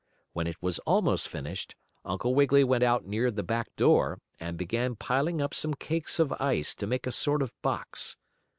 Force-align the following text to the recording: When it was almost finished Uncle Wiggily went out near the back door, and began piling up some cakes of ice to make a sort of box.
When 0.33 0.47
it 0.47 0.59
was 0.63 0.79
almost 0.79 1.29
finished 1.29 1.75
Uncle 2.03 2.33
Wiggily 2.33 2.63
went 2.63 2.83
out 2.83 3.05
near 3.05 3.29
the 3.29 3.43
back 3.43 3.67
door, 3.75 4.19
and 4.39 4.57
began 4.57 4.95
piling 4.95 5.39
up 5.43 5.53
some 5.53 5.75
cakes 5.75 6.17
of 6.19 6.33
ice 6.39 6.73
to 6.77 6.87
make 6.87 7.05
a 7.05 7.11
sort 7.11 7.43
of 7.43 7.53
box. 7.61 8.17